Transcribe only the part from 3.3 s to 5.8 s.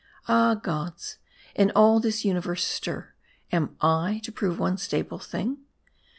am J to prove one stable thing